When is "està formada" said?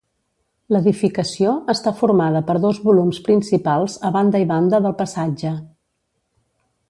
1.73-2.41